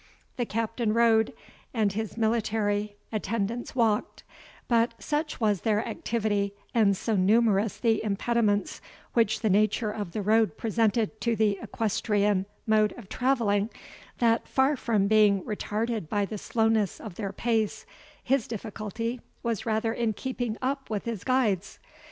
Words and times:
The 0.35 0.47
Captain 0.47 0.95
rode, 0.95 1.31
and 1.75 1.93
his 1.93 2.17
military 2.17 2.95
attendants 3.11 3.75
walked; 3.75 4.23
but 4.67 4.95
such 4.97 5.39
was 5.39 5.61
their 5.61 5.87
activity, 5.87 6.55
and 6.73 6.97
so 6.97 7.15
numerous 7.15 7.77
the 7.77 8.03
impediments 8.03 8.81
which 9.13 9.41
the 9.41 9.49
nature 9.51 9.91
of 9.91 10.13
the 10.13 10.23
road 10.23 10.57
presented 10.57 11.21
to 11.21 11.35
the 11.35 11.59
equestrian 11.61 12.47
mode 12.65 12.95
of 12.97 13.09
travelling, 13.09 13.69
that 14.17 14.47
far 14.47 14.75
from 14.75 15.05
being 15.05 15.43
retarded 15.43 16.09
by 16.09 16.25
the 16.25 16.39
slowness 16.39 16.99
of 16.99 17.13
their 17.13 17.31
pace, 17.31 17.85
his 18.23 18.47
difficulty 18.47 19.21
was 19.43 19.67
rather 19.67 19.93
in 19.93 20.13
keeping 20.13 20.57
up 20.63 20.89
with 20.89 21.05
his 21.05 21.23
guides. 21.23 21.77